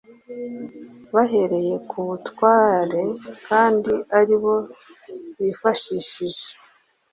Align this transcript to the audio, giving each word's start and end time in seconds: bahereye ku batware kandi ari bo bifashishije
bahereye 1.15 1.75
ku 1.89 1.97
batware 2.09 3.03
kandi 3.47 3.93
ari 4.19 4.35
bo 4.41 4.55
bifashishije 5.39 6.45